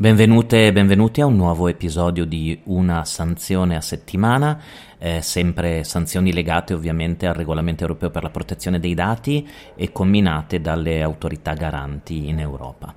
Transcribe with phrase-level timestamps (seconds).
[0.00, 4.60] Benvenute e benvenuti a un nuovo episodio di Una sanzione a settimana,
[4.96, 9.44] eh, sempre sanzioni legate ovviamente al regolamento europeo per la protezione dei dati
[9.74, 12.94] e combinate dalle autorità garanti in Europa.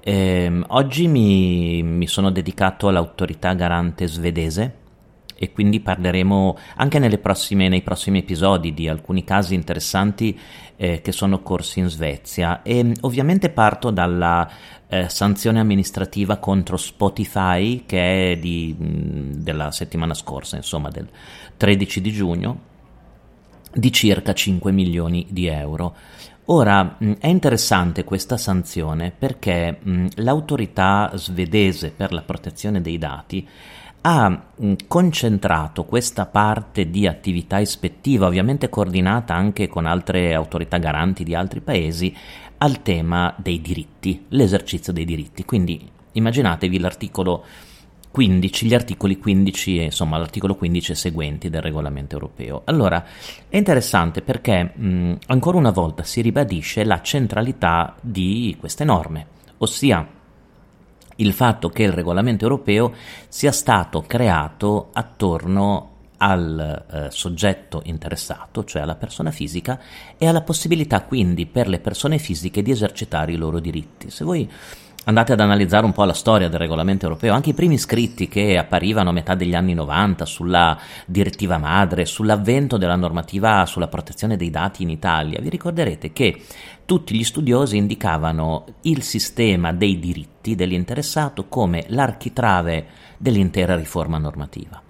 [0.00, 4.82] Eh, oggi mi, mi sono dedicato all'autorità garante svedese
[5.36, 10.38] e quindi parleremo anche prossime, nei prossimi episodi di alcuni casi interessanti
[10.76, 14.48] eh, che sono corsi in Svezia e ovviamente parto dalla
[14.88, 21.08] eh, sanzione amministrativa contro Spotify che è di, mh, della settimana scorsa, insomma del
[21.56, 22.60] 13 di giugno,
[23.72, 25.94] di circa 5 milioni di euro.
[26.46, 33.48] Ora mh, è interessante questa sanzione perché mh, l'autorità svedese per la protezione dei dati
[34.06, 34.52] ha
[34.86, 41.60] concentrato questa parte di attività ispettiva, ovviamente coordinata anche con altre autorità garanti di altri
[41.60, 42.14] paesi,
[42.58, 45.46] al tema dei diritti, l'esercizio dei diritti.
[45.46, 47.44] Quindi immaginatevi l'articolo
[48.10, 52.60] 15, gli articoli 15 e insomma l'articolo 15 e seguenti del regolamento europeo.
[52.66, 53.04] Allora,
[53.48, 59.26] è interessante perché mh, ancora una volta si ribadisce la centralità di queste norme,
[59.58, 60.06] ossia
[61.16, 62.92] il fatto che il regolamento europeo
[63.28, 69.78] sia stato creato attorno al eh, soggetto interessato, cioè alla persona fisica,
[70.16, 74.10] e alla possibilità quindi per le persone fisiche di esercitare i loro diritti.
[74.10, 74.50] Se voi
[75.04, 78.56] andate ad analizzare un po' la storia del regolamento europeo, anche i primi scritti che
[78.56, 84.50] apparivano a metà degli anni 90 sulla direttiva madre, sull'avvento della normativa sulla protezione dei
[84.50, 86.42] dati in Italia, vi ricorderete che
[86.84, 94.80] tutti gli studiosi indicavano il sistema dei diritti dell'interessato come l'architrave dell'intera riforma normativa.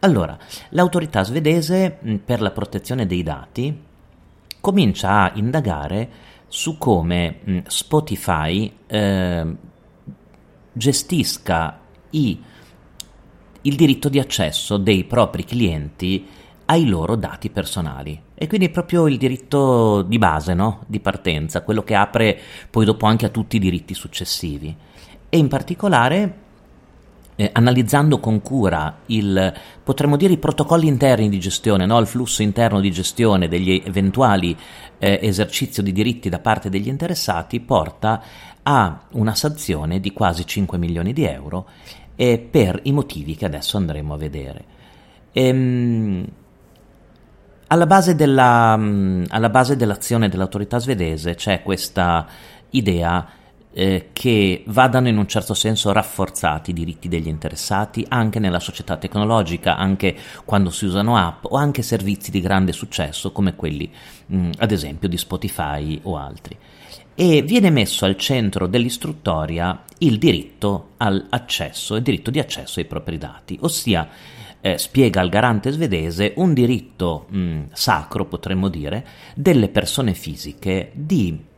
[0.00, 0.36] Allora,
[0.70, 3.82] l'autorità svedese per la protezione dei dati
[4.60, 6.08] comincia a indagare
[6.54, 9.56] su come Spotify eh,
[10.72, 12.42] gestisca i,
[13.62, 16.24] il diritto di accesso dei propri clienti
[16.66, 18.22] ai loro dati personali.
[18.36, 20.84] E quindi proprio il diritto di base, no?
[20.86, 22.40] di partenza, quello che apre
[22.70, 24.72] poi dopo anche a tutti i diritti successivi.
[25.28, 26.42] E in particolare
[27.36, 29.52] eh, analizzando con cura il,
[29.82, 31.98] potremmo dire, i protocolli interni di gestione, no?
[31.98, 34.56] il flusso interno di gestione degli eventuali
[34.98, 38.22] eh, esercizio di diritti da parte degli interessati, porta
[38.62, 41.68] a una sanzione di quasi 5 milioni di euro
[42.16, 44.64] eh, per i motivi che adesso andremo a vedere.
[45.32, 46.24] Ehm,
[47.66, 48.72] alla, base della,
[49.28, 52.26] alla base dell'azione dell'autorità svedese c'è questa
[52.70, 53.26] idea
[53.76, 58.96] eh, che vadano in un certo senso rafforzati i diritti degli interessati anche nella società
[58.96, 63.90] tecnologica, anche quando si usano app o anche servizi di grande successo come quelli
[64.26, 66.56] mh, ad esempio di Spotify o altri.
[67.16, 73.18] E viene messo al centro dell'istruttoria il diritto all'accesso, il diritto di accesso ai propri
[73.18, 74.08] dati, ossia
[74.60, 81.52] eh, spiega al garante svedese un diritto mh, sacro, potremmo dire, delle persone fisiche di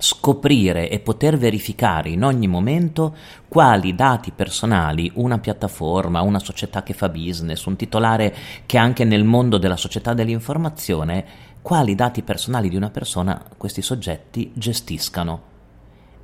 [0.00, 3.14] scoprire e poter verificare in ogni momento
[3.48, 8.34] quali dati personali una piattaforma, una società che fa business, un titolare
[8.64, 11.24] che anche nel mondo della società dell'informazione,
[11.60, 15.42] quali dati personali di una persona questi soggetti gestiscano.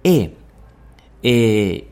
[0.00, 0.36] E,
[1.20, 1.90] e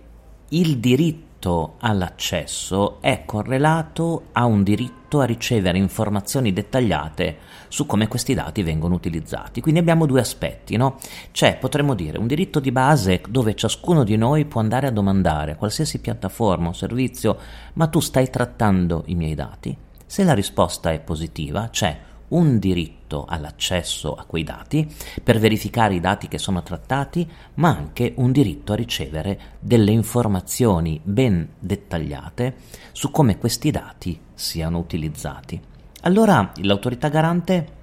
[0.49, 7.37] il diritto diritto all'accesso è correlato a un diritto a ricevere informazioni dettagliate
[7.69, 9.61] su come questi dati vengono utilizzati.
[9.61, 10.99] Quindi abbiamo due aspetti, no?
[11.33, 15.53] C'è, potremmo dire, un diritto di base dove ciascuno di noi può andare a domandare
[15.53, 17.37] a qualsiasi piattaforma o servizio,
[17.75, 19.77] ma tu stai trattando i miei dati?
[20.07, 21.99] Se la risposta è positiva, c'è
[22.29, 24.89] un diritto all'accesso a quei dati
[25.23, 31.01] per verificare i dati che sono trattati, ma anche un diritto a ricevere delle informazioni
[31.03, 32.57] ben dettagliate
[32.93, 35.61] su come questi dati siano utilizzati.
[36.03, 37.83] Allora l'autorità garante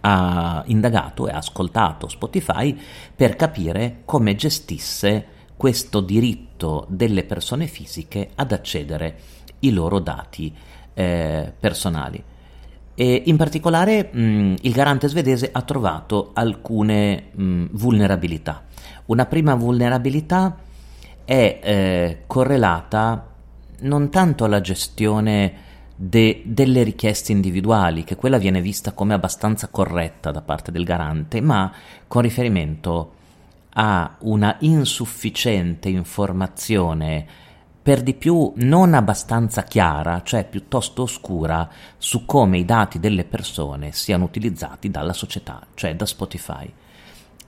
[0.00, 2.78] ha indagato e ha ascoltato Spotify
[3.14, 5.26] per capire come gestisse
[5.56, 9.18] questo diritto delle persone fisiche ad accedere
[9.60, 10.52] ai loro dati
[10.94, 12.22] eh, personali.
[12.94, 18.64] E in particolare mh, il garante svedese ha trovato alcune mh, vulnerabilità.
[19.06, 20.56] Una prima vulnerabilità
[21.24, 23.26] è eh, correlata
[23.80, 30.30] non tanto alla gestione de- delle richieste individuali, che quella viene vista come abbastanza corretta
[30.30, 31.72] da parte del garante, ma
[32.06, 33.12] con riferimento
[33.74, 37.26] a una insufficiente informazione
[37.82, 41.68] per di più non abbastanza chiara, cioè piuttosto oscura,
[41.98, 46.72] su come i dati delle persone siano utilizzati dalla società, cioè da Spotify.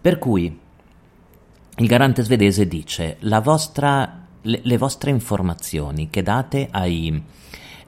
[0.01, 0.61] Per cui
[1.77, 7.23] il garante svedese dice vostra, le, le, vostre informazioni che date ai,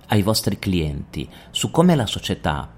[0.09, 2.71] ai vostri clienti su come la società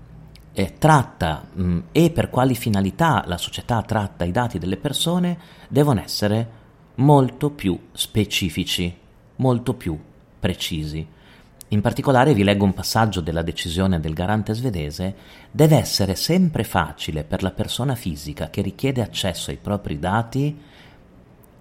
[0.52, 5.38] eh, tratta mh, e per quali finalità la società tratta i dati delle persone
[5.68, 6.56] devono essere
[6.96, 8.94] molto più specifici,
[9.38, 9.98] molto più
[10.38, 11.06] precisi.
[11.70, 15.14] In particolare vi leggo un passaggio della decisione del garante svedese,
[15.50, 20.58] deve essere sempre facile per la persona fisica che richiede accesso ai propri dati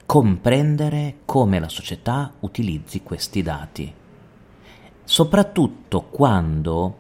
[0.06, 3.94] comprendere come la società utilizzi questi dati,
[5.04, 6.98] soprattutto quando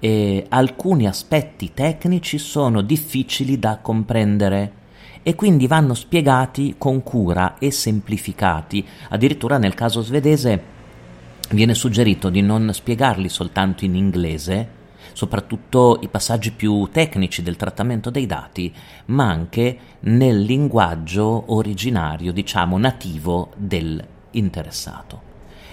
[0.00, 4.72] eh, alcuni aspetti tecnici sono difficili da comprendere
[5.22, 8.86] e quindi vanno spiegati con cura e semplificati.
[9.08, 10.78] Addirittura nel caso svedese
[11.50, 14.78] viene suggerito di non spiegarli soltanto in inglese,
[15.12, 18.72] soprattutto i passaggi più tecnici del trattamento dei dati,
[19.06, 25.28] ma anche nel linguaggio originario, diciamo nativo dell'interessato.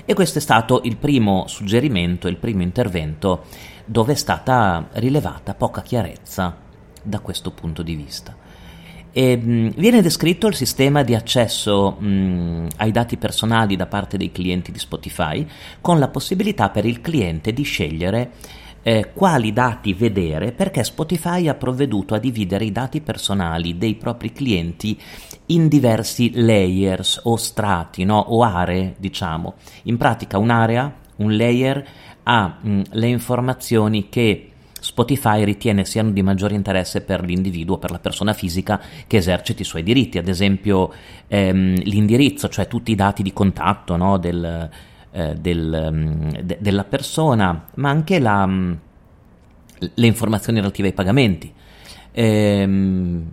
[0.06, 3.44] E questo è stato il primo suggerimento, il primo intervento
[3.86, 6.56] dove è stata rilevata poca chiarezza
[7.04, 8.47] da questo punto di vista.
[9.20, 14.32] E, mh, viene descritto il sistema di accesso mh, ai dati personali da parte dei
[14.32, 15.44] clienti di Spotify
[15.82, 18.34] con la possibilità per il cliente di scegliere
[18.84, 24.32] eh, quali dati vedere perché Spotify ha provveduto a dividere i dati personali dei propri
[24.32, 24.96] clienti
[25.48, 28.20] in diversi layers o strati no?
[28.20, 29.56] o aree, diciamo.
[29.86, 31.88] In pratica un'area, un layer,
[32.22, 34.52] ha mh, le informazioni che
[34.88, 39.66] Spotify ritiene siano di maggiore interesse per l'individuo, per la persona fisica che eserciti i
[39.66, 40.94] suoi diritti, ad esempio
[41.28, 44.70] ehm, l'indirizzo, cioè tutti i dati di contatto no, del,
[45.12, 48.74] eh, del, mm, de, della persona, ma anche la, mm,
[49.94, 51.54] le informazioni relative ai pagamenti.
[52.14, 53.26] Ehm,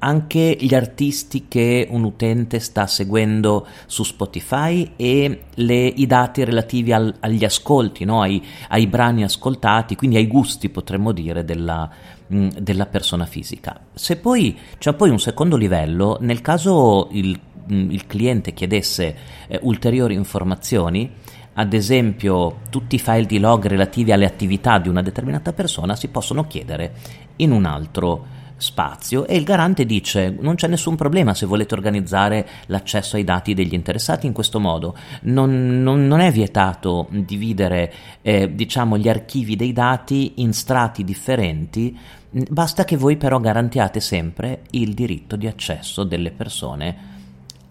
[0.00, 6.92] anche gli artisti che un utente sta seguendo su Spotify e le, i dati relativi
[6.92, 8.20] al, agli ascolti, no?
[8.20, 11.88] ai, ai, brani ascoltati, quindi ai gusti potremmo dire della,
[12.26, 13.80] mh, mm, della persona fisica.
[13.92, 19.16] Se poi c'è poi un secondo livello, nel caso il, mh, mm, il cliente chiedesse
[19.48, 21.10] eh, ulteriori informazioni,
[21.54, 26.06] ad esempio tutti i file di log relativi alle attività di una determinata persona si
[26.06, 26.92] possono chiedere
[27.36, 32.46] in un altro spazio e il garante dice non c'è nessun problema se volete organizzare
[32.66, 38.54] l'accesso ai dati degli interessati in questo modo, non, non, non è vietato dividere eh,
[38.54, 41.96] diciamo gli archivi dei dati in strati differenti,
[42.30, 47.16] basta che voi però garantiate sempre il diritto di accesso delle persone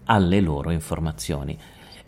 [0.04, 1.56] alle loro informazioni.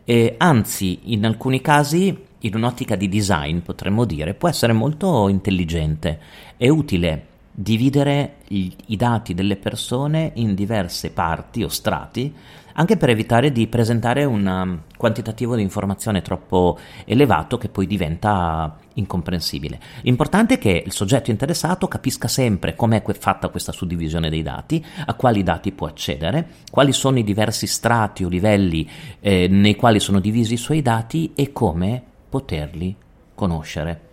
[0.04, 6.18] E anzi, in alcuni casi, in un'ottica di design, potremmo dire, può essere molto intelligente
[6.56, 7.26] e utile
[7.60, 12.34] dividere i, i dati delle persone in diverse parti o strati
[12.72, 18.78] anche per evitare di presentare un um, quantitativo di informazione troppo elevato che poi diventa
[18.94, 19.78] incomprensibile.
[20.02, 25.12] L'importante è che il soggetto interessato capisca sempre com'è fatta questa suddivisione dei dati, a
[25.14, 28.88] quali dati può accedere, quali sono i diversi strati o livelli
[29.20, 32.96] eh, nei quali sono divisi i suoi dati e come poterli
[33.34, 34.08] conoscere.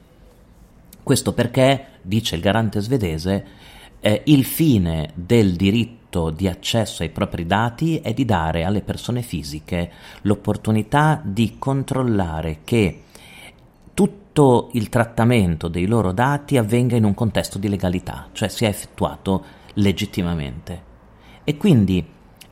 [1.04, 3.45] Questo perché, dice il garante svedese,
[4.00, 9.22] eh, il fine del diritto di accesso ai propri dati è di dare alle persone
[9.22, 9.91] fisiche
[10.22, 13.03] l'opportunità di controllare che
[13.93, 19.43] tutto il trattamento dei loro dati avvenga in un contesto di legalità, cioè sia effettuato
[19.74, 20.84] legittimamente.
[21.43, 22.05] E quindi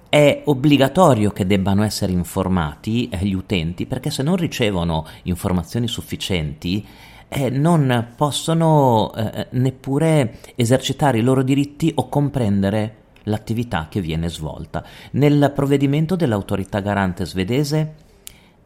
[0.10, 6.86] è obbligatorio che debbano essere informati eh, gli utenti perché se non ricevono informazioni sufficienti
[7.28, 14.84] eh, non possono eh, neppure esercitare i loro diritti o comprendere l'attività che viene svolta.
[15.12, 17.94] Nel provvedimento dell'autorità garante svedese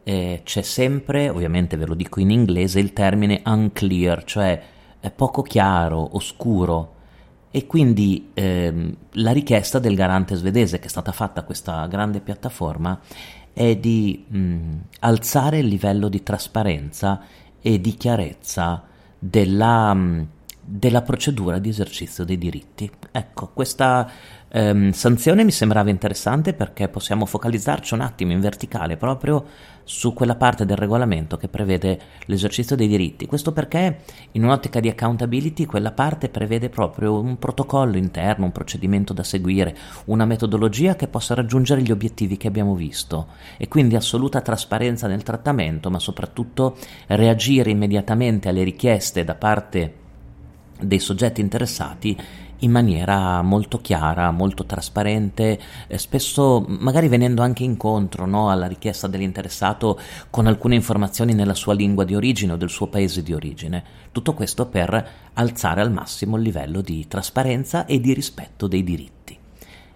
[0.02, 4.62] eh, c'è sempre, ovviamente ve lo dico in inglese, il termine unclear, cioè
[5.14, 6.94] poco chiaro, oscuro.
[7.50, 12.20] E quindi ehm, la richiesta del garante svedese che è stata fatta a questa grande
[12.20, 13.00] piattaforma
[13.52, 14.60] è di mh,
[15.00, 17.20] alzare il livello di trasparenza
[17.60, 18.84] e di chiarezza
[19.18, 20.22] della, mm,
[20.60, 22.90] della procedura di esercizio dei diritti.
[23.12, 24.10] Ecco, questa
[24.50, 29.44] ehm, sanzione mi sembrava interessante perché possiamo focalizzarci un attimo in verticale proprio
[29.84, 33.26] su quella parte del regolamento che prevede l'esercizio dei diritti.
[33.26, 33.98] Questo perché
[34.32, 39.76] in un'ottica di accountability quella parte prevede proprio un protocollo interno, un procedimento da seguire,
[40.06, 45.24] una metodologia che possa raggiungere gli obiettivi che abbiamo visto e quindi assoluta trasparenza nel
[45.24, 46.76] trattamento, ma soprattutto
[47.08, 49.94] reagire immediatamente alle richieste da parte
[50.80, 52.16] dei soggetti interessati
[52.60, 59.06] in maniera molto chiara, molto trasparente, eh, spesso magari venendo anche incontro no, alla richiesta
[59.06, 59.98] dell'interessato
[60.30, 63.82] con alcune informazioni nella sua lingua di origine o del suo paese di origine.
[64.12, 69.38] Tutto questo per alzare al massimo il livello di trasparenza e di rispetto dei diritti.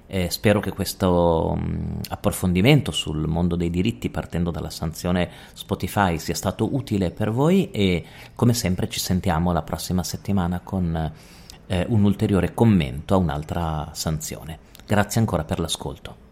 [0.07, 6.35] Eh, spero che questo mh, approfondimento sul mondo dei diritti partendo dalla sanzione Spotify sia
[6.35, 8.05] stato utile per voi e
[8.35, 11.11] come sempre ci sentiamo la prossima settimana con
[11.67, 14.59] eh, un ulteriore commento a un'altra sanzione.
[14.87, 16.23] Grazie ancora per l'ascolto.